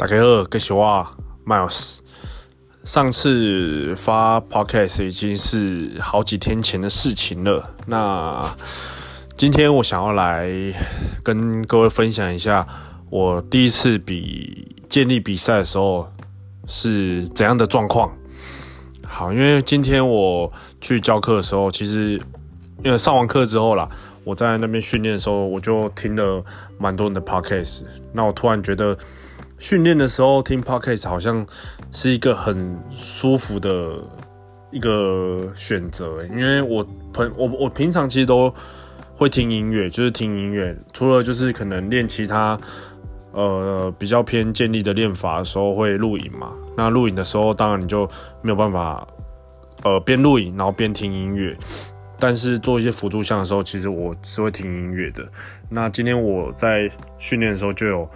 [0.00, 1.06] 大家好，我是我
[1.44, 1.98] Miles。
[2.84, 7.74] 上次发 Podcast 已经是好几天前的事情了。
[7.84, 8.56] 那
[9.36, 10.48] 今天我想要来
[11.22, 12.66] 跟各位分享一下，
[13.10, 16.10] 我第一次比建立比赛的时候
[16.66, 18.10] 是怎样的状况。
[19.06, 22.18] 好，因为今天我去教课的时候，其实
[22.82, 23.86] 因为上完课之后啦，
[24.24, 26.42] 我在那边训练的时候，我就听了
[26.78, 27.82] 蛮多人的 Podcast。
[28.14, 28.96] 那我突然觉得。
[29.60, 31.46] 训练的时候听 Podcast 好像
[31.92, 34.02] 是一个很舒服的
[34.70, 36.82] 一个选择，因为我
[37.12, 38.52] 平我我平常其实都
[39.14, 42.58] 会听音乐，就是听音乐，除了就是可能练其他
[43.32, 48.08] 呃比较偏建立的练法的时候会录影嘛，那录影的时候当然你就
[48.40, 49.06] 没有办法
[49.82, 51.54] 呃边录影然后边听音乐，
[52.18, 55.22] 但是做一些辅助项的时候，其实我是会听音乐的。
[55.68, 58.08] 那今天我在训练的时候就有。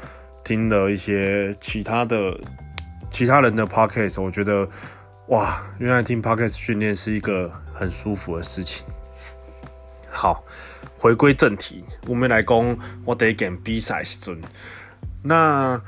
[0.44, 2.38] 听了一些其他的
[3.10, 4.68] 其他人的 podcast，我觉得
[5.28, 8.86] 哇，原来听 podcast 训练是一个很舒服的事情。
[10.10, 10.44] 好，
[10.94, 14.38] 回归正题，我们来讲我得讲比赛时阵。
[15.22, 15.80] 那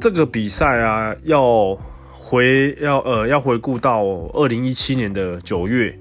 [0.00, 1.78] 这个比赛啊，要
[2.10, 5.96] 回要呃要回顾到二零一七年的九月，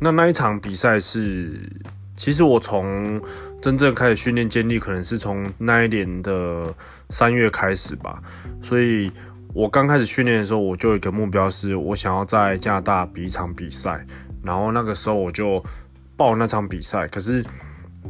[0.00, 1.70] 那那一场比赛是。
[2.16, 3.20] 其实我从
[3.60, 6.74] 真正开始训练健力，可能是从那一年的
[7.10, 8.20] 三月开始吧。
[8.62, 9.12] 所以
[9.52, 14.04] 我刚开始训练的时候，我就有一个目标，是我想要在加拿大比一场比赛。
[14.42, 15.62] 然后那个时候我就
[16.16, 17.06] 报那场比赛。
[17.08, 17.44] 可是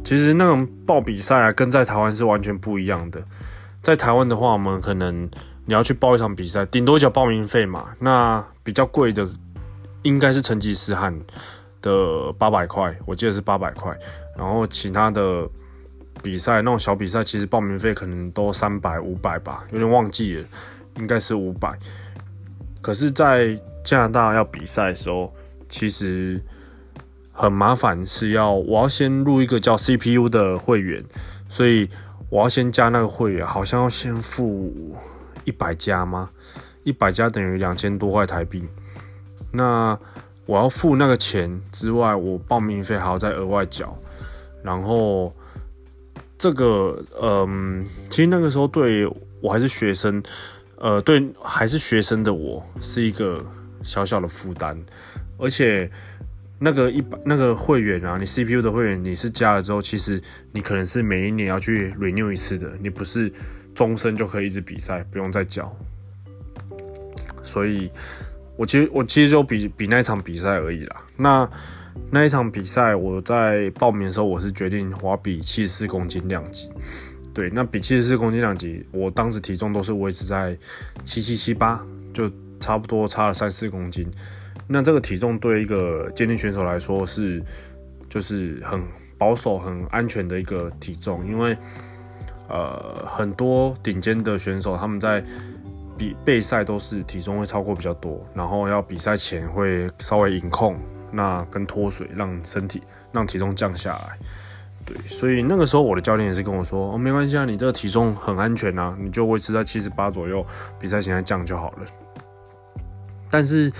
[0.03, 3.21] 其实那种报比赛啊，跟在台湾是完全不一样的。
[3.81, 5.29] 在台湾的话，我们可能
[5.65, 7.89] 你要去报一场比赛，顶多交报名费嘛。
[7.99, 9.27] 那比较贵的
[10.03, 11.13] 应该是成吉思汗。
[11.81, 13.97] 的八百块，我记得是八百块。
[14.37, 15.47] 然后其他的
[16.21, 20.45] 比赛，那种小比赛，其实报名费可能都三百、五百吧，有点忘记了，
[20.97, 21.77] 应该是五百。
[22.81, 25.33] 可是，在加拿大要比赛的时候，
[25.67, 26.41] 其实
[27.31, 31.03] 很麻烦，是要我要先入一个叫 CPU 的会员，
[31.49, 31.89] 所以
[32.29, 34.73] 我要先加那个会员，好像要先付
[35.43, 36.29] 一百加吗？
[36.83, 38.65] 一百加等于两千多块台币。
[39.51, 39.97] 那
[40.47, 43.95] 我要付那个钱之外，我报名费还要再额外缴。
[44.63, 45.31] 然后
[46.37, 49.05] 这个，嗯，其实那个时候对
[49.41, 50.23] 我还是学生，
[50.77, 53.45] 呃，对还是学生的我是一个
[53.83, 54.81] 小小的负担。
[55.37, 55.89] 而且
[56.59, 60.21] 那个一般那个会员啊，你 CPU 的会员你是加了之后，其实
[60.53, 63.31] 你可能是每一年要去 renew 一次的，你不是
[63.75, 65.75] 终身就可以一直比赛，不用再缴。
[67.43, 67.91] 所以。
[68.57, 70.95] 我其实我其实就比比那场比赛而已啦。
[71.15, 71.49] 那
[72.11, 76.69] 那一场比赛，我在报名的时候，我是决定我比七十四公斤量级。
[77.33, 80.57] 对，那比七十四公斤量级，我当时体重都是维持在
[81.03, 82.29] 七七七八，就
[82.59, 84.09] 差不多差了三四公斤。
[84.67, 87.43] 那这个体重对一个健力选手来说是
[88.09, 88.81] 就是很
[89.17, 91.55] 保守、很安全的一个体重，因为
[92.47, 95.23] 呃很多顶尖的选手他们在。
[95.97, 100.77] 比备赛都是体重会超过比较多，然后要比赛前会稍微饮控，
[101.11, 104.17] 那跟脱水让身体让体重降下来。
[104.85, 110.45] 对，所以那个时候我的教练也是跟我说，哦，没关系啊，你这个体重很安全啊，你就维持在七十八左右，
[110.79, 111.85] 比赛前再降就好了。
[113.29, 113.71] 但是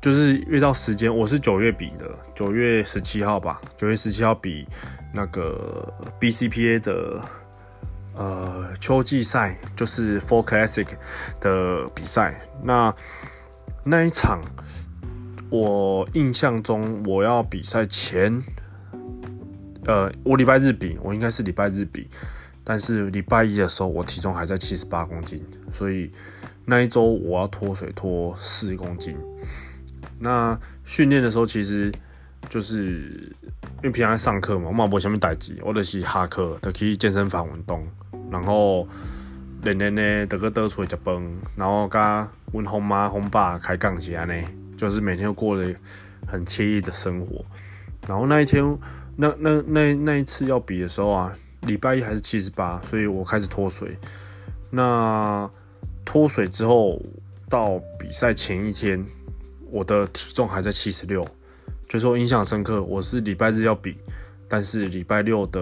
[0.00, 4.66] 就是遇到时间，我是九月比的，九月十七号吧，九月十七号比
[5.12, 7.20] 那个 BCPA 的。
[8.16, 10.86] 呃，秋季赛就是 Four Classic
[11.40, 12.40] 的比赛。
[12.62, 12.94] 那
[13.82, 14.40] 那一场，
[15.50, 18.42] 我印象中我要比赛前，
[19.84, 22.08] 呃，我礼拜日比，我应该是礼拜日比，
[22.62, 26.10] 但是礼拜一的时候我体重还在七十八公斤，所以
[26.64, 29.18] 那一周我要脱水脱四公斤。
[30.20, 31.92] 那训练的时候其实
[32.48, 33.30] 就是
[33.82, 37.84] 因为平常在上课嘛，我嘛无啥物代志，我就是下课就去健身房运动。
[38.34, 38.84] 然后
[39.62, 41.14] 练练呢，得个得出来食饭，
[41.54, 42.02] 然后跟
[42.52, 44.34] 阮后妈、后爸开杠起来呢，
[44.76, 45.72] 就是每天过得
[46.26, 47.44] 很惬意的生活。
[48.08, 48.76] 然后那一天，
[49.14, 53.96] 那那那那一次要比的时候啊，礼拜一还是七十八，所以我开始脱水。
[54.68, 55.48] 那
[56.04, 57.00] 脱水之后
[57.48, 59.06] 到比赛前一天，
[59.70, 61.24] 我的体重还在七十六，
[61.88, 62.82] 就是我印象深刻。
[62.82, 63.96] 我是礼拜日要比，
[64.48, 65.60] 但是礼拜六的。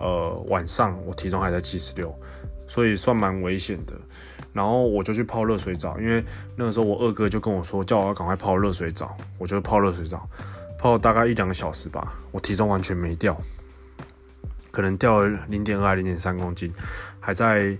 [0.00, 2.12] 呃，晚上我体重还在七十六，
[2.66, 3.92] 所以算蛮危险的。
[4.52, 6.24] 然后我就去泡热水澡，因为
[6.56, 9.16] 那个时候我二哥就跟我说，叫我要赶快泡热水澡。
[9.38, 10.28] 我就泡热水澡，
[10.76, 13.40] 泡了大概一两个小时吧，我体重完全没掉，
[14.72, 16.72] 可能掉了零点二、零点三公斤，
[17.20, 17.78] 还在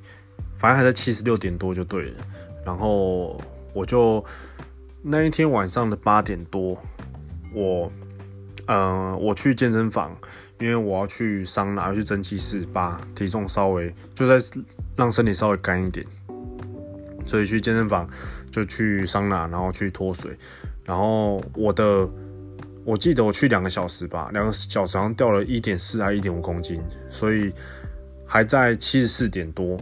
[0.56, 2.18] 反正还在七十六点多就对了。
[2.64, 3.40] 然后
[3.72, 4.24] 我就
[5.02, 6.78] 那一天晚上的八点多，
[7.52, 7.90] 我
[8.66, 10.16] 呃我去健身房，
[10.60, 14.44] 因为我要去桑拿，要去蒸汽室，把体重稍微就在
[14.96, 16.06] 让身体稍微干一点，
[17.24, 18.08] 所以去健身房
[18.52, 20.36] 就去桑拿，然后去脱水，
[20.84, 22.08] 然后我的。
[22.82, 26.80] 我记得我去两个小时吧，两个小时好像掉了一点四还一点五公斤，
[27.10, 27.52] 所以
[28.24, 29.78] 还在七十四点多。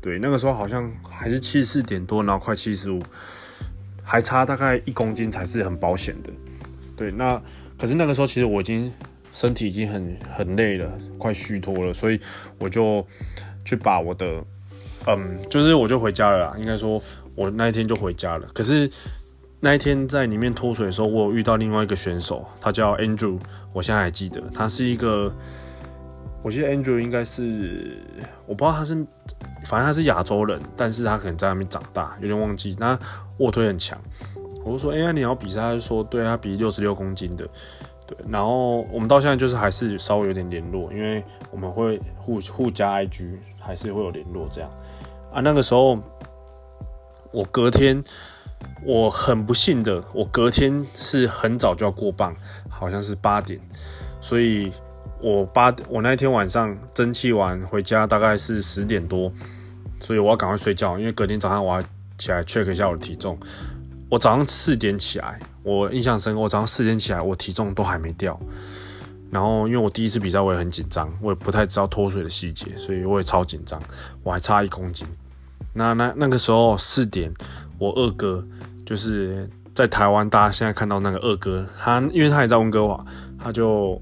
[0.00, 3.00] 对，那个时候好像还是七十四点多，然后快七十五，
[4.02, 6.32] 还差大概一公斤才是很保险的。
[6.96, 7.40] 对，那
[7.78, 8.92] 可是那个时候其实我已经
[9.32, 10.88] 身体已经很很累了，
[11.18, 12.20] 快虚脱了，所以
[12.58, 13.04] 我就
[13.64, 14.44] 去把我的，
[15.08, 16.54] 嗯，就是我就回家了啦。
[16.58, 17.02] 应该说
[17.34, 18.46] 我那一天就回家了。
[18.54, 18.88] 可是。
[19.64, 23.38] 那一天在里面脱水的时候，我有遇到另外一个选手，他叫 Andrew，
[23.72, 25.32] 我现在还记得，他是一个，
[26.42, 27.96] 我记得 Andrew 应该是，
[28.44, 28.92] 我不知道他是，
[29.64, 32.76] 反正他是亚洲人，但是他可能在那边长大，有点忘记。
[32.76, 32.98] 那
[33.38, 33.96] 卧推很强，
[34.64, 35.60] 我就说，哎、欸、呀，你要比赛？
[35.60, 37.48] 他就说，对，他比六十六公斤的，
[38.28, 44.70] 然后我们到现在就是还是稍微有点联络，因为我们会互互加 IG，还是会有联络这样。
[45.32, 45.98] 啊，那个时候
[47.30, 48.02] 我隔天。
[48.84, 52.32] 我很不幸的，我隔天是很早就要过磅，
[52.68, 53.58] 好像是八点，
[54.20, 54.72] 所以
[55.20, 59.32] 我八我那天晚上蒸汽完回家大概是十点多，
[59.98, 61.82] 所以我要赶快睡觉，因为隔天早上我要
[62.16, 63.36] 起来 check 一下我的体重。
[64.08, 68.38] 我早上四点起来，我印象深刻，我早上四点起来，我体重都还没掉。
[69.30, 73.80] 然后因为我第一次比赛，我也很紧张，我也不太知道脱水的细节，所以我也超紧张，
[74.22, 75.06] 我还差一公斤。
[75.72, 77.32] 那那那个时候四点，
[77.78, 78.44] 我二哥。
[78.84, 83.02] 就是在台湾，大家现在看到那个二哥，他因为他也在温哥华，
[83.38, 83.98] 他就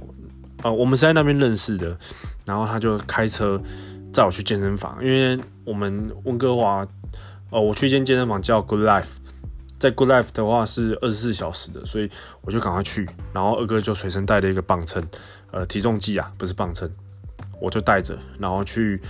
[0.63, 1.97] 呃，我们是在那边认识的，
[2.47, 3.61] 然后他就开车
[4.11, 6.85] 载我去健身房，因为我们温哥华，
[7.51, 9.05] 呃，我去一间健身房叫 Good Life，
[9.81, 12.11] 在 Good Life 的话是二十四小时的，所以
[12.43, 15.03] 我就赶快去，然后二哥就随身带了一个磅秤，
[15.51, 16.89] 呃，体重计啊，不是磅秤，
[17.59, 19.01] 我就带着，然后去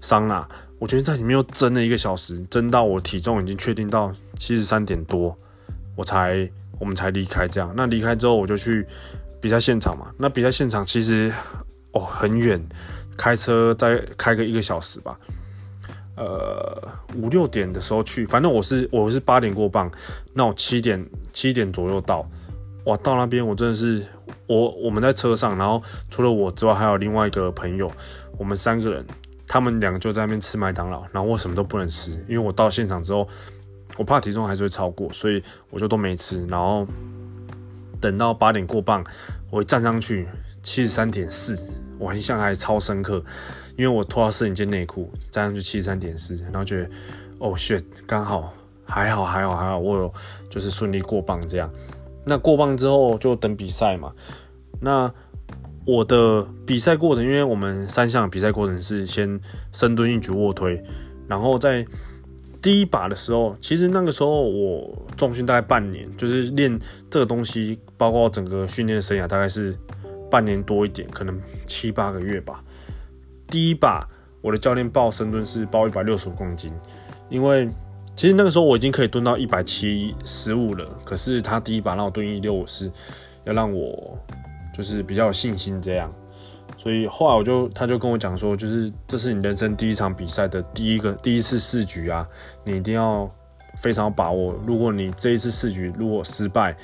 [0.00, 0.48] 桑拿。
[0.78, 5.36] 我觉得在里面又蒸了一个小时，蒸到我体重已经确定到七十三点多，
[5.96, 6.48] 我才
[6.78, 7.48] 我们才离开。
[7.48, 8.86] 这样，那离开之后我就去
[9.40, 10.12] 比赛现场嘛。
[10.16, 11.30] 那比赛现场其实
[11.90, 12.64] 哦很远，
[13.18, 15.18] 开车再开个一个小时吧。
[16.20, 19.90] 呃，五六点的时候去，反正我是我是八点过磅，
[20.34, 22.28] 那我七点七点左右到。
[22.84, 24.06] 哇，到那边我真的是
[24.46, 27.90] 我我们在车上，然后除了我之外还有另外一个朋友，
[28.38, 29.04] 我们三个人。
[29.52, 33.28] 他们两个就在那边吃麦当劳，然后我什么都不能吃，因为我到现场之后，
[33.96, 36.46] 我怕体重还是会超过，所以我就都没吃。
[36.46, 36.86] 然后
[38.00, 39.04] 等到八点过磅，
[39.50, 40.28] 我一站上去
[40.62, 41.66] 七十三点四，
[41.98, 43.20] 我印象还超深刻，
[43.80, 46.90] 因为我脱到摄影间内裤，站上去七十三点四，然后觉得
[47.38, 48.52] 哦 shit，刚好
[48.84, 50.12] 还好还好还好，我有
[50.50, 51.72] 就是顺利过磅这样。
[52.26, 54.12] 那过磅之后就等比赛嘛，
[54.80, 55.10] 那。
[55.86, 59.40] 我的比赛过程，因为我们三项比赛过程是先
[59.72, 60.80] 深蹲、硬举、卧推，
[61.26, 61.84] 然后在
[62.60, 66.78] 第一把的时候，其实那个时候我重训大概半年，就是练
[67.08, 69.74] 这个东西，包括整个训练生涯大概是
[70.30, 72.62] 半年多一点，可能七八个月吧。
[73.50, 74.08] 第一把
[74.40, 76.72] 我的教练报深蹲是报一百六十五公斤，
[77.28, 77.68] 因为
[78.16, 82.90] 其实那个时候我已经可以蹲到一百七十五了，可是他第一把让我蹲一六五是
[83.44, 84.16] 要让我。
[84.72, 86.10] 就是比较有信心这样，
[86.76, 92.26] 所以后来我就他就跟我讲说，就是这是你人生第一场比赛的第一个第一次试举啊，
[92.64, 93.28] 你一定要
[93.78, 94.54] 非常把握。
[94.64, 96.74] 如果你这一次试举如果失败，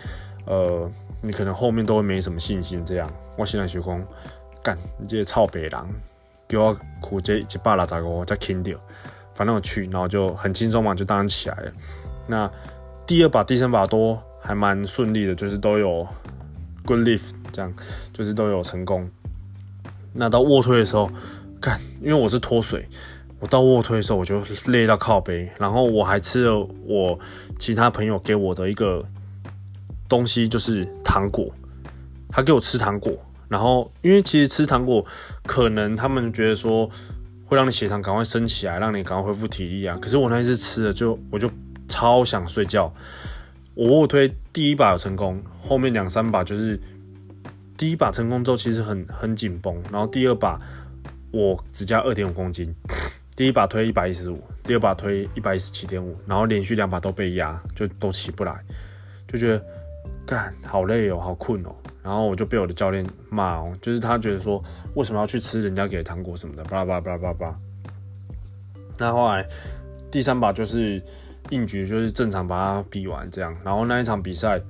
[0.47, 0.90] 呃，
[1.23, 2.85] 你可能后面都会没什么信心。
[2.85, 4.05] 这样，我现在学工
[4.62, 5.88] 干，你这些臭北狼，
[6.49, 8.79] 给我苦这一百六十五再轻掉，
[9.35, 11.73] 反正我去，然后就很轻松嘛，就当然起来了。
[12.26, 12.50] 那
[13.07, 16.07] 第二把、第三把都还蛮顺利的，就是都有
[16.85, 17.33] good lift。
[17.53, 17.73] 这样
[18.12, 19.09] 就是都有成功。
[20.12, 21.11] 那到卧推的时候，
[21.59, 22.87] 看，因为我是脱水，
[23.41, 27.19] 我到卧推的时候我就累到靠背，然后我还吃了我
[27.59, 29.03] 其他朋友给我的一个
[30.07, 31.50] 东西，就是糖果。
[32.29, 33.17] 他给我吃糖果，
[33.49, 35.05] 然后因为其实吃糖果
[35.45, 36.88] 可能他们觉得说
[37.45, 39.99] 会让你血糖赶快升起来，让你赶快恢复体力啊。
[40.00, 41.50] 可是我那一次吃了就我就
[41.88, 42.93] 超想睡觉。
[43.75, 46.81] 我卧推第一把有成功，后面两三把就是。
[47.79, 50.59] 第一把成功之后，其实很很紧绷，然后第二把
[51.31, 52.75] 我只加二点五公斤，
[53.37, 58.65] 第一把推一百一十五，第二把推一百一十七点五，然后连续两把都被压，就都起不来，
[59.29, 59.62] 就觉得
[60.25, 61.76] 干好累哦，好困哦，
[62.07, 64.63] 然后我就被我的教练骂哦，就是他觉得说
[64.95, 67.59] 为什么要去吃人家给的糖果什么的，巴拉巴拉巴拉巴拉，
[68.97, 69.45] 那后来
[70.09, 71.03] 第三把就是
[71.51, 73.53] 硬局，就是正常把它比完这样。
[73.65, 74.61] 然后那一场比赛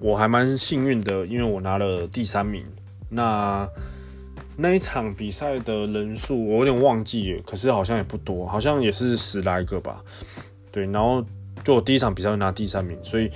[0.00, 2.64] 我还蛮幸运的，因为我拿了第三名。
[3.08, 3.68] 那
[4.56, 10.02] 那一场比赛的人数我有点忘记，可是好像也不多，好像也是十来个吧。
[10.72, 11.24] 对，然后
[11.62, 13.30] 就第一场比赛拿第三名，所以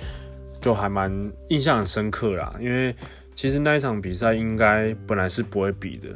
[0.63, 1.11] 就还蛮
[1.49, 2.51] 印象很深刻啦。
[2.59, 2.95] 因为
[3.35, 6.07] 其实那一场比赛应该本来是不会比的，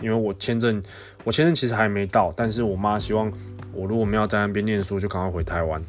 [0.00, 0.82] 因为我签证
[1.22, 3.30] 我签证其实还没到，但是我妈希望
[3.74, 5.80] 我如果没有在那边念书，就赶快回台湾。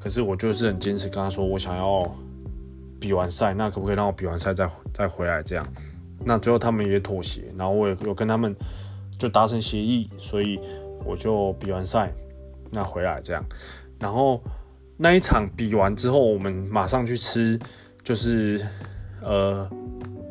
[0.00, 2.12] 可是我就是很坚持跟她说，我想要
[2.98, 5.66] 比完赛，那可不可以让我比完赛再再回来这样？
[6.24, 8.54] 那最后他们也妥协，然后我也有跟他们
[9.18, 10.58] 就达成协议，所以
[11.04, 12.12] 我就比完赛，
[12.70, 13.44] 那回来这样。
[13.98, 14.42] 然后
[15.02, 17.58] 那一场比完之后，我们马上去吃，
[18.04, 18.64] 就是
[19.20, 19.68] 呃，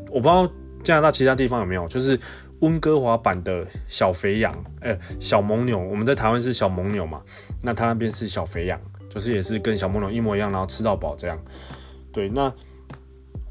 [0.10, 0.50] 我不知道
[0.82, 2.18] 加拿大其他地方有没有，就是
[2.62, 5.78] 温哥华版的小肥羊，哎、小蒙牛。
[5.78, 7.22] 我们在台湾是小蒙牛嘛，
[7.62, 11.38] 那他那边是小肥羊，就是也是跟小蒙牛一模一样，然后吃到饱这样。
[12.14, 12.52] 对，那。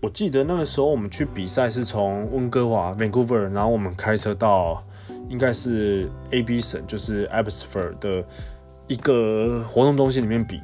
[0.02, 4.82] 我记得那个时候我们去比赛是从温哥华 Vancouver，然后我们开车到
[5.28, 8.24] 应该是 AB 省，就是 Abbotsford 的
[8.86, 10.58] 一个活动中心里面比，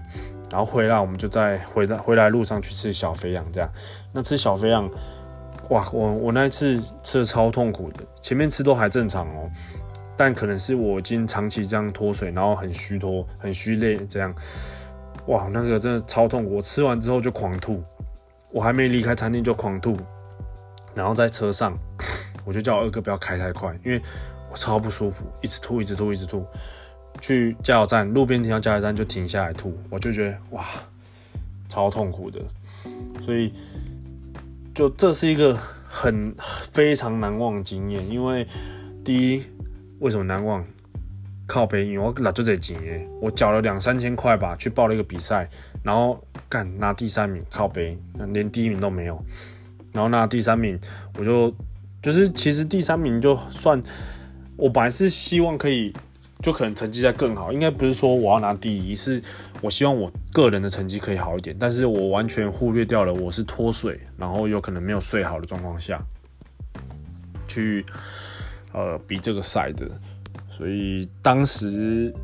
[0.50, 3.70] 然后回来我们就在回来回来路上去吃小肥羊这样。
[4.12, 4.88] 那吃小肥羊，
[5.70, 9.50] 哇，我我那一次吃的超痛苦的，前面吃都还正常哦，
[10.16, 14.34] 但可能是我已经长期这样脱水，然后很虚脱、很虚累这样，
[15.26, 17.82] 哇，那个真的超痛苦，我吃完之后就狂吐。
[18.52, 19.98] 我还没离开餐厅就狂吐，
[20.94, 21.76] 然后在车上，
[22.46, 24.00] 我就叫我二哥不要开太快，因为
[24.50, 26.46] 我超不舒服，一直吐，一直吐，一直吐。
[27.20, 30.64] 去加油站，路边停到加油站就停下来吐，我就觉得哇，
[31.68, 32.40] 超痛苦的。
[33.22, 33.52] 所以，
[34.74, 35.56] 就这是一个
[35.88, 36.34] 很
[36.72, 38.08] 非常难忘的经验。
[38.08, 38.46] 因为
[39.04, 39.42] 第一，
[40.00, 40.64] 为什么难忘？
[41.48, 45.48] 靠背，因为我拿就这钱，我缴了两三千块吧，去报了一个比赛，
[45.80, 47.96] 然后干拿第三名，靠背，
[48.32, 49.24] 连第一名都没有，
[49.92, 50.76] 然后拿第三名，
[51.16, 51.54] 我就
[52.02, 53.80] 就是其实第三名就算，
[54.56, 55.94] 我本来是希望可以，
[56.42, 59.20] 就可能成绩再更好，应该不是说我要拿第一，是
[59.60, 66.00] 我希望我个人的成绩可以好一点，但是我完全忽略掉了我是脱水，然后有可能没有睡好的状况下，
[67.48, 67.84] 去
[68.72, 69.88] 呃比这个赛的。
[70.48, 72.14] 所以当时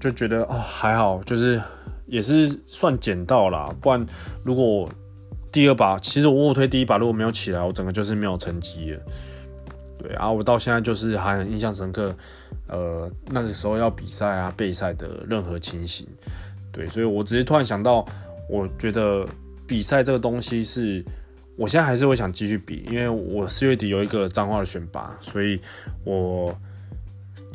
[0.00, 1.60] 就觉得哦还好，就是
[2.06, 3.72] 也是算捡到啦。
[3.80, 4.04] 不然
[4.42, 4.88] 如果
[5.52, 9.00] 第二把，其实我卧推第一把如果没有起来，我整个就是没有成绩了。
[10.08, 12.16] 对啊，我到现在就是还很印象深刻，
[12.66, 16.06] 呃，那个时候要比赛啊备赛的任何情形。
[16.72, 18.06] 对，所以我直接突然想到，
[18.48, 19.28] 我觉得
[19.66, 21.04] 比赛这个东西是，
[21.58, 25.60] 我现在还是会想继续比，因为我四月底有一个彰化的选拔，所以
[26.04, 26.56] 我。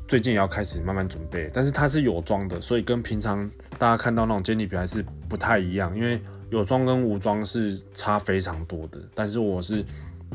[0.06, 9.00] 最近也要开始慢慢准备，但是它是有装的，所以跟平常大家看到那种接力比还是不太一样，因为有装跟无装是差非常多的。
[9.16, 9.84] 但是我是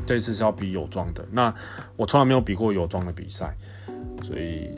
[0.09, 1.53] 这次是要比有装的，那
[1.95, 3.55] 我从来没有比过有装的比赛，
[4.23, 4.71] 所以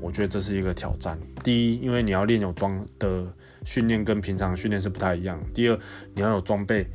[0.00, 1.18] 我觉得这是一个挑战。
[1.44, 3.30] 第一，因为你要练有装的
[3.66, 5.78] 训练跟平常训练是不太一样；第二，
[6.14, 6.86] 你要有装备，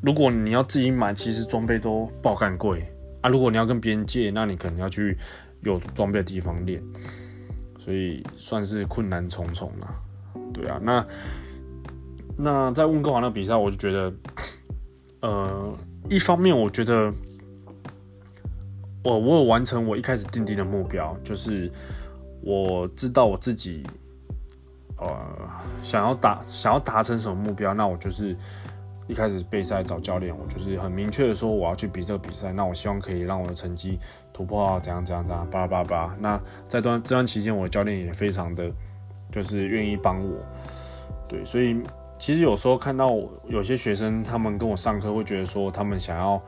[0.00, 2.90] 如果你要自己买，其实装备都爆干贵
[3.20, 3.28] 啊。
[3.28, 5.14] 如果你要跟别人借，那你可能要去。
[5.62, 6.80] 有装备的地方练，
[7.76, 10.00] 所以算是困难重重啦。
[10.54, 11.04] 对啊，那
[12.36, 14.12] 那在温哥华那比赛，我就觉得，
[15.22, 15.76] 呃，
[16.08, 17.12] 一方面我觉得
[19.06, 21.70] 我我有完成我一开始定定的目标，就是
[22.42, 23.86] 我知道我自己
[24.98, 25.08] 呃
[25.82, 28.36] 想要达想要达成什么目标，那我就是。
[29.08, 34.00] 一开始备赛找教练，我就是很明确的说我要去比这个比赛，那我希望可以让我的成绩
[34.32, 36.16] 突破啊，怎样怎样怎样，叭叭叭。
[36.18, 36.36] 那
[36.68, 38.68] 在段这段期间，我的教练也非常的，
[39.30, 40.44] 就是愿意帮我。
[41.28, 41.80] 对，所以
[42.18, 43.12] 其实有时候看到
[43.44, 46.42] 有些学生他们跟我上课，会觉得说他们想要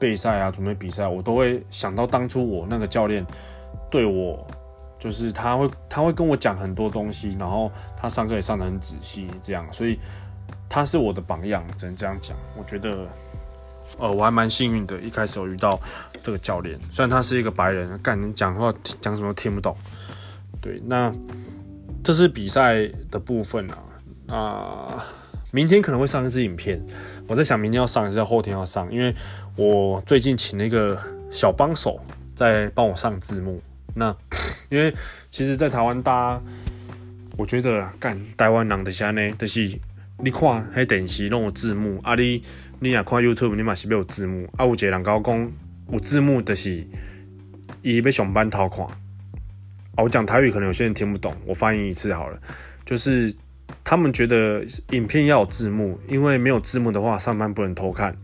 [0.00, 3.24] 备赛啊，准备比赛，我都会想到当初我那个教练
[3.88, 4.44] 对我，
[4.98, 9.96] 就是他会他会跟我讲很多东西，然后他上课也上得很仔细，这样，所以。
[10.72, 12.36] 他是我的榜样，只能这样讲。
[12.56, 13.04] 我觉得，
[13.98, 15.76] 呃，我还蛮幸运的，一开始有遇到
[16.22, 16.78] 这个教练。
[16.92, 19.76] 虽然他是一个白人，干讲话讲什么都听不懂。
[20.60, 21.12] 对，那
[22.04, 23.78] 这是比赛的部分啊。
[24.26, 25.02] 那、呃、
[25.50, 26.80] 明天可能会上一支影片，
[27.30, 28.92] 我在想明天要上还是后天要上？
[28.92, 29.14] 因为
[29.54, 32.00] 我最近请那个小帮手
[32.34, 33.62] 在帮我上字幕。
[33.94, 34.12] 那
[34.68, 34.92] 因为
[35.30, 36.42] 其实，在台湾，大家
[37.36, 39.78] 我觉得干台湾人的下呢，就是。
[40.22, 42.42] 你看迄电视拢有字幕，啊你
[42.78, 44.46] 你若看 YouTube，你嘛是要有字幕。
[44.54, 45.52] 啊有一个人甲我讲，
[45.90, 46.86] 有字幕就是
[47.80, 48.86] 伊要上班偷看。
[49.96, 52.38] 我讲台语可能有些人听不懂，我翻译一次好了。
[52.84, 53.32] 就是
[53.82, 58.16] 他们觉得影片要有字幕，因为没有字幕的话，上班不能偷看。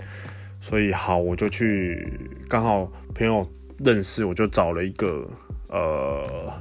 [0.60, 3.48] 所以好，我就去刚好朋友
[3.78, 5.28] 认识，我就找了一个
[5.68, 6.52] 呃，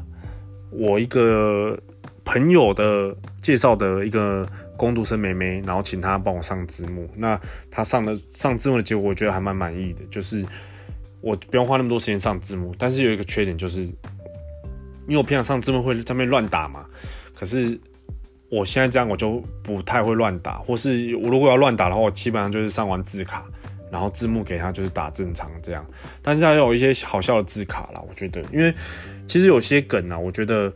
[0.69, 1.79] 我一个
[2.23, 7.09] 朋友的介绍的一个工读生妹妹，然后请她帮我上字幕。
[7.15, 7.39] 那
[7.71, 10.45] 她上的上字幕的结果，我觉得还蛮满意的，就是
[11.21, 12.75] 我不用花那么多时间上字幕。
[12.77, 13.87] 但是有一个缺点就是。
[15.07, 16.83] 因为我平常上字幕会在那边乱打嘛，
[17.35, 17.79] 可是
[18.49, 23.45] 我现在这样我就不太会乱打，或是我如果要乱打的话，我基本上就是上完字卡，
[23.91, 25.85] 然后字幕给他就是打正常这样。
[26.21, 28.73] 但是还有一些好笑的字卡啦，我觉得，因为
[29.27, 30.71] 其实有些梗啊，我觉得，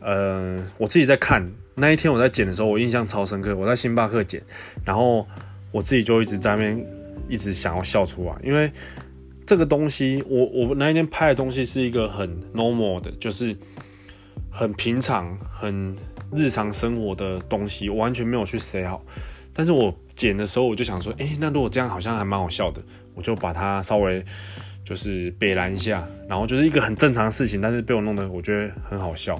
[0.00, 3.56] 呃，我自己在看那一天我在剪的时候，我印象超深刻。
[3.56, 4.42] 我在星巴克剪，
[4.84, 5.26] 然后
[5.72, 6.86] 我自己就一直在那边
[7.28, 8.70] 一直想要笑出来，因为。
[9.46, 13.56] 这个东西，我我那一天拍的东西是一个很 normal 的，就是
[14.50, 15.96] 很平常、很
[16.34, 19.02] 日常生活的东西，我完全没有去塞好。
[19.52, 22.80] 但是我剪的时候，我就想说，哎，那如果这样好像还蛮好笑的，
[23.14, 24.24] 我就把它稍微
[24.84, 29.38] 就是北拦一下，然后就是一个很正常的事情，但是被我弄得我觉得很好笑。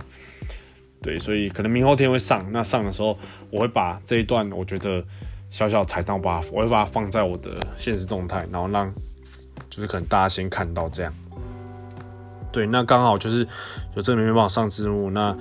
[1.03, 3.19] 对，所以可能明后天会上，那上的时候
[3.51, 5.05] 我会把这一段我觉得
[5.51, 8.93] 小小彩蛋，把我会把它放在我的现实动态，然后让。
[9.69, 11.13] 就是可能大家先看到这样，
[12.51, 13.47] 对，那刚好就是
[13.95, 15.37] 有这个妹妹帮我上字幕，那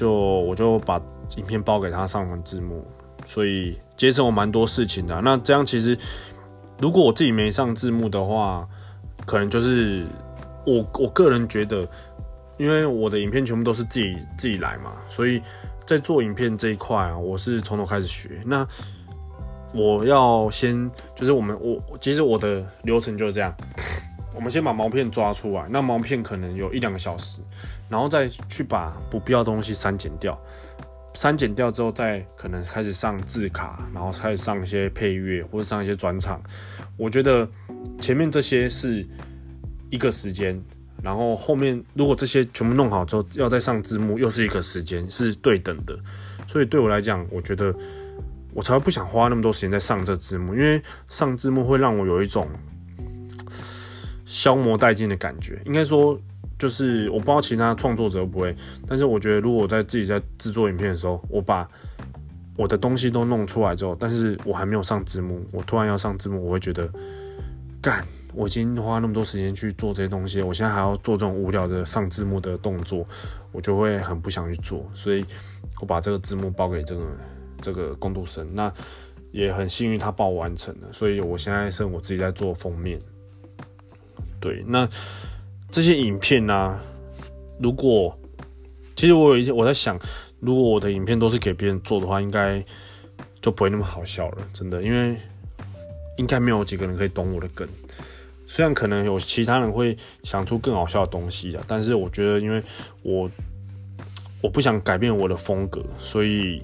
[0.00, 0.98] 就我就把
[1.36, 2.82] 影片包给他上完字幕，
[3.26, 5.20] 所以节省我蛮多事情的。
[5.20, 5.94] 那这样其实
[6.78, 8.66] 如果我自己没上字幕的话，
[9.26, 10.06] 可能就是
[10.64, 11.86] 我我个人觉得，
[12.56, 15.42] 因为我的影片全部都是自己自己来嘛，所以
[15.84, 18.40] 在做影片这一块啊，我是从头开始学。
[18.46, 18.66] 那
[19.74, 23.54] 我要先，就是我们我其实我的流程就是这样，
[24.34, 27.40] 我们先把毛片抓出来，那毛片可能有一两个小时，
[27.88, 30.38] 然后再去把不必要东西删减掉，
[31.14, 36.40] 删减掉之后再可能开始上字卡，然后开始上一些配乐或者上一些转场。
[36.96, 37.48] 我觉得
[38.00, 39.06] 前面这些是
[39.90, 40.62] 一个时间，
[41.02, 45.98] 然后后面如果这些全部弄好之后，要再上字幕又是一个时间，是对等的。
[46.46, 47.74] 所以对我来讲，我觉得。
[48.52, 52.48] 我才会不想花那么多时间在上这字幕，因为上字幕会让我有一种
[54.30, 55.60] 消磨殆尽的感觉。
[55.66, 56.16] 应该说，
[56.56, 58.54] 就是我不知道其他创作者会不会，
[58.86, 61.68] 但是我觉得如果我在自己在制作影片的时候，我把
[62.56, 66.88] 我的东西都弄出来之后，但是我还没有上字幕，我突然要上字幕，我会觉得，
[67.82, 73.04] 干，我已经花那么多时间去做这些东西，我现在还要做这种无聊的上字幕的动作，
[73.50, 75.24] 我就会很不想去做，所以
[75.80, 77.04] 我把这个字幕包给这个。
[77.62, 78.72] 这个工读生，那
[79.32, 82.98] 也很幸运，他帮我完成了，所以我现在剩我自己在做封面。
[84.40, 84.88] 对，那
[85.70, 86.82] 这些影片呢、啊？
[87.60, 88.18] 如果
[88.96, 89.98] 其实我有一天我在想，
[90.40, 92.64] 如果我的影片都是给别人做的话，应该
[93.42, 95.16] 就不会那么好笑了，真的，因为
[96.16, 97.68] 应该没有几个人可以懂我的梗。
[98.46, 102.62] 虽然可能有其他人会想出更好笑的东西的，但是我觉得，因为
[103.02, 103.30] 我
[104.40, 106.62] 我不想改变我的风格，所以。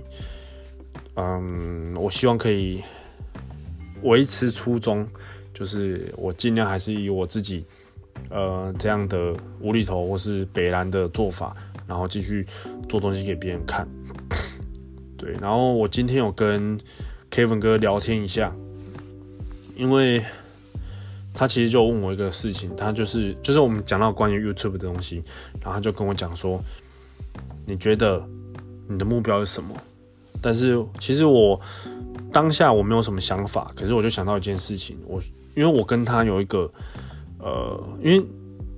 [1.18, 2.82] 嗯，我希望可以
[4.02, 5.08] 维持初衷，
[5.56, 7.64] 就是我尽量还是以我自己
[8.28, 12.44] 呃这样的无厘头或是北兰的做法，然后继续
[12.90, 13.88] 做东西给别人看。
[15.16, 16.78] 对，然后我今天有跟
[17.30, 18.54] Kevin 哥聊天一下，
[19.74, 20.22] 因为
[21.32, 25.22] 他其实就问我一个事情，他就是就是我们讲到关于 YouTube 的东西，
[25.62, 26.62] 然后他就跟我讲说，
[27.64, 28.22] 你觉得
[28.86, 29.74] 你的目标是什么？
[30.42, 31.58] 但是其实我
[32.30, 35.18] 当下我没有什么想法，可是我就想到一件事情，我
[35.56, 36.70] 因为我跟他有一个
[37.40, 38.24] 呃，因为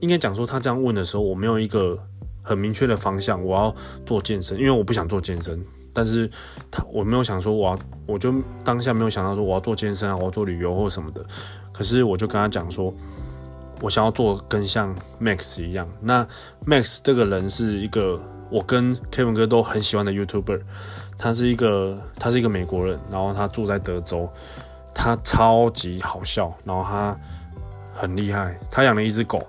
[0.00, 1.98] 应该讲说他这样问的时候，我没有一个
[2.40, 3.74] 很明确的方向，我要
[4.06, 5.60] 做健身，因为我不想做健身。
[5.92, 6.30] 但是
[6.70, 11.24] 他我没有想说我要，我就当下没有想到说我要做健身啊，我要做旅游或什么的。
[11.72, 12.94] 可是我就跟他讲说，
[13.80, 15.88] 我想要做跟像 Max 一样。
[16.00, 16.24] 那
[16.64, 20.60] Max 这个人是一个我跟 Kevin 哥都很喜欢的 YouTuber。
[21.20, 24.30] 他是一个，他是一个美国人，然后他住在德州，
[24.94, 27.16] 他超级好笑，然后他
[27.94, 29.46] 很厉害，他养了一只狗，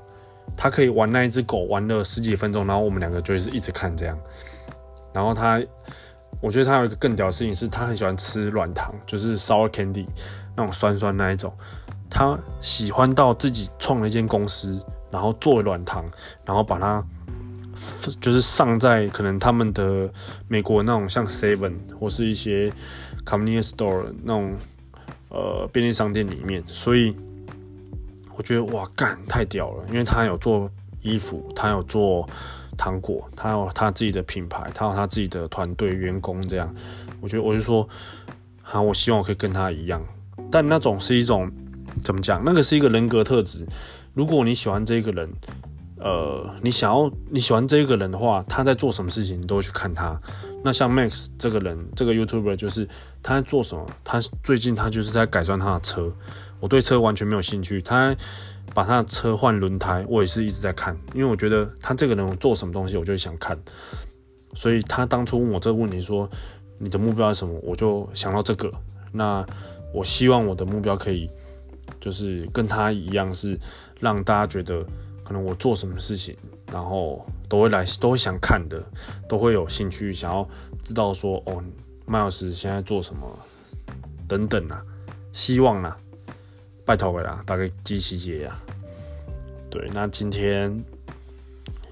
[0.55, 4.17] 他可以玩那一只狗玩了十几分钟，然后我们两个就是一直看这样，
[5.13, 5.61] 然后他，
[6.41, 10.07] 我觉得他有一个更屌的事情是，他很喜欢吃软糖，就是 sour candy
[10.55, 11.53] 那种酸酸那一种，
[12.09, 16.05] 他喜欢到自己创了一间公司，然后做软糖，
[16.45, 17.03] 然后把它。
[18.19, 20.11] 就是上在可能他们的
[20.49, 22.69] 美国那种像 Seven 或是一些
[23.25, 24.53] Convenience Store 那种
[25.29, 27.15] 呃便利商店里面，所以
[28.35, 30.69] 我觉得哇干太屌了，因为他有做
[31.01, 32.27] 衣服，他有做
[32.77, 36.75] 糖果，他有他自己的品牌，他有他自己的团队员工，这样，
[37.21, 37.87] 我觉得我就说，
[38.61, 40.01] 好，我希望我可以跟他一样，
[40.51, 41.51] 但那种是一种
[42.01, 42.41] 怎么讲？
[42.43, 43.65] 那个是一个人格特质。
[44.13, 45.29] 如果你喜欢这个人，
[45.99, 50.19] 呃，你想要你喜欢这个人的话，他在做什么事情，你都会去看他。
[50.63, 52.87] 那像 Max 这个人，这个 YouTuber 就是
[53.21, 53.85] 他在做什么？
[54.03, 56.11] 他最近他就是在改装他的车。
[56.59, 57.81] 我对车完全没有兴趣。
[57.81, 58.15] 他
[58.73, 63.57] 把他的车换轮胎，我也是一直在看，因为我觉得他这个人做什么东西，我就想看。
[64.53, 66.29] 所以他当初问我这个问题说
[66.77, 68.71] ：“你的目标是什么？”我就想到这个。
[69.11, 69.45] 那
[69.93, 71.29] 我希望我的目标可以
[71.99, 73.59] 就是跟他一样，是
[73.99, 74.85] 让大家觉得
[75.29, 76.35] 可能我做什么事情，
[76.73, 78.83] 然后都会来，都会想看的，
[79.29, 80.49] 都会有兴趣想要
[80.83, 81.63] 知道说：“哦，
[82.07, 83.39] 麦老师现在做什么？”
[84.27, 84.83] 等等啊，
[85.31, 85.95] 希望啊。
[86.83, 88.59] 拜托了啦，大概机器节呀。
[89.69, 90.83] 对，那今天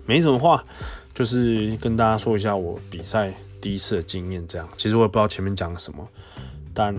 [0.08, 0.66] 没什么话，
[1.14, 4.44] 就是跟大家说一下我比赛第一次的经验。
[4.48, 6.10] 这样，其实我也不知道前面讲了什么，
[6.74, 6.96] 但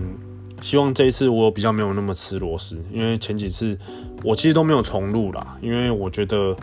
[0.61, 3.77] 希望这一次我比较没有那么吃螺丝，因为前几次
[4.23, 6.55] 我其实都没有重录啦，因为我觉得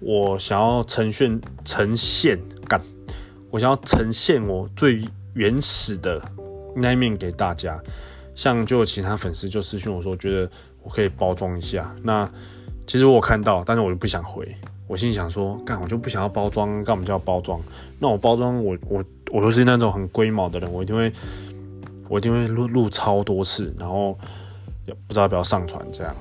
[0.00, 2.38] 我想要呈现呈现
[2.68, 2.80] 感，
[3.50, 5.02] 我想要呈现我最
[5.34, 6.20] 原始的
[6.74, 7.80] 那一面给大家。
[8.34, 10.50] 像就有其他粉丝就私信我说，觉得
[10.82, 11.94] 我可以包装一下。
[12.02, 12.28] 那
[12.84, 14.44] 其实我看到，但是我就不想回。
[14.88, 17.60] 我心里想说，干我就不想要包装，干嘛叫包装？
[18.00, 21.12] 那我包装，我我我都是那种很龟毛的人，我一定会
[22.08, 24.18] 我一定会录录超多次，然后
[24.86, 26.14] 也不知道要不要上传这样。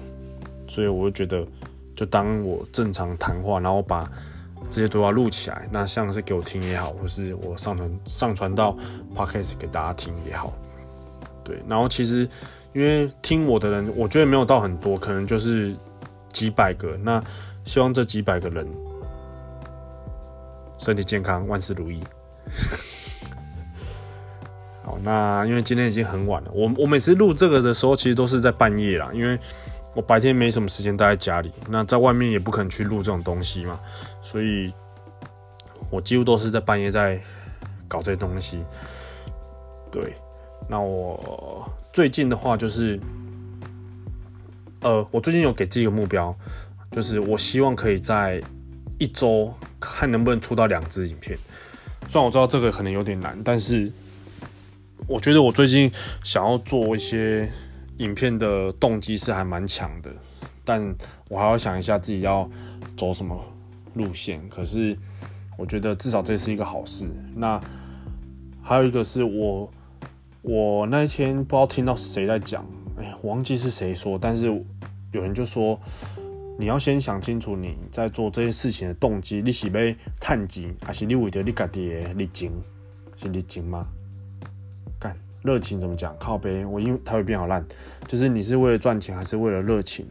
[0.67, 1.46] 所以我就觉得，
[1.96, 4.10] 就当我正常谈话，然后把
[4.72, 8.76] 这些对话录起来，那像是给我听也好，或是我上传上传到
[9.15, 10.52] Podcast 给大家听也好。
[11.43, 12.28] 对，然后其实
[12.72, 15.76] 因为听我的人，我觉得没有到很多，可能就是
[16.32, 16.98] 几百个。
[17.04, 17.24] 那
[17.65, 18.67] 希望这几百个人
[20.80, 22.02] 身体健康，万事如意。
[24.84, 29.39] 好，那因为今天已经很晚了，我我每次录这个的时候，其实都是在半夜啦，因为
[29.96, 33.80] 我白天没什么时间待在家里，那在外面也不可能去录这种东西嘛，
[34.22, 34.74] 所以
[35.89, 37.19] 我几乎都是在半夜在
[37.88, 38.63] 搞这些东西。
[39.91, 40.13] 对。
[40.69, 42.98] 那我最近的话就是，
[44.80, 46.34] 呃，我最近有给自己一个目标，
[46.89, 48.41] 就是我希望可以在
[48.98, 51.38] 一周看能不能出到两支影片。
[52.08, 53.91] 虽然我知道这个可能有点难，但是
[55.08, 55.92] 我觉得我最近
[56.24, 57.52] 想要做一些
[57.98, 60.12] 影片的动机是还蛮强的，
[60.63, 60.96] 但
[61.30, 62.50] 我还要想一下自己要
[62.98, 63.39] 走什么
[63.94, 64.42] 路线。
[64.50, 64.98] 可是
[65.58, 67.06] 我觉得至少这是一个好事。
[67.36, 67.60] 那
[68.62, 69.72] 还有一个是我。
[70.46, 72.66] 我那一天不知道听到谁在讲，
[72.98, 74.48] 哎呀，忘记是谁说，但是
[75.13, 75.80] 有人就说，
[76.60, 82.52] 你要先想清楚你在做这些事情的动机，你是要赚钱，还是你为了你自己的热情？
[83.16, 83.88] 是热情吗？
[85.44, 86.16] 热情怎么讲？
[86.18, 87.66] 靠北，我因为它会变好烂，
[88.08, 90.08] 就是你是为了赚钱，还是为了热情？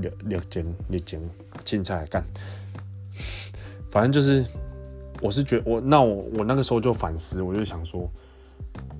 [0.00, 1.20] 热热情，热情，
[1.64, 2.24] 青菜干，
[3.90, 4.44] 反正就是，
[5.22, 8.10] 我是觉我那我我那个时候就反思，我就想说。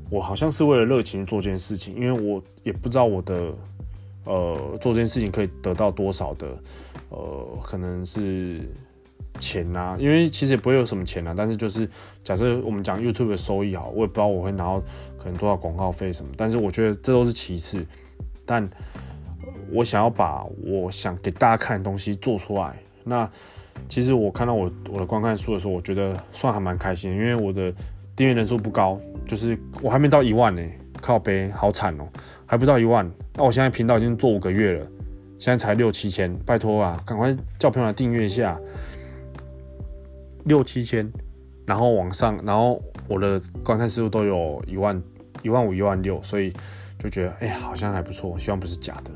[0.09, 3.53] 我好像是为了热情做这件事情，因为我也不知道我的
[4.23, 6.47] 呃做这件事情可以得到多少的
[7.09, 8.61] 呃可能是
[9.39, 11.89] 钱呐、因为其实也不会有什么钱呐、但是就是
[12.23, 14.81] 假设我们讲 YouTube 的收益好，我也不知道我会拿到
[15.19, 17.87] 可能多少广告费什么，但是我觉得这都是其次，
[18.45, 18.69] 但
[19.73, 23.31] 我想要把我想给大家看的东西做出来，那
[23.89, 27.73] 其实我看到我我的观看数的时候，我觉得算还蛮开心，因为我的。
[28.17, 30.63] 订阅人数不高，就是我还没到一万呢，
[31.03, 32.09] 靠北好惨哦，
[32.47, 33.07] 还不到一万。
[33.35, 34.87] 那我现在频道已经做五个月了，
[35.39, 38.59] 现在才六七千，拜托啊，赶快叫朋友来订阅一下，
[40.47, 41.13] 六七千，
[41.67, 45.01] 然后往上，然后我的观看次数都有一万、
[45.43, 46.53] 一万五、一万六，所以
[46.99, 49.11] 就觉得哎、欸，好像还不错，希望不是假的。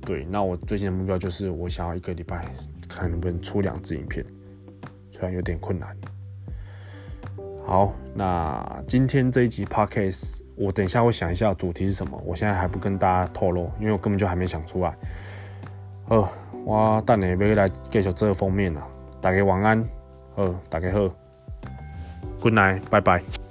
[0.00, 2.44] 对，那我最近的目标就是我想要一个礼拜
[2.86, 4.22] 看能不能出两支影片，
[5.10, 5.96] 虽然有点困难。
[7.64, 14.94] 好，那今天这一集 podcast，我等一下会想一下主题是什么，我现在还不跟大家透露，因为我根本就还没想出来。
[16.06, 16.30] 好，
[16.66, 18.86] 我等下要来继续做封面了，
[19.22, 19.82] 大家晚安，
[20.36, 21.08] 好，大家好
[22.40, 23.43] ，Good night，拜拜。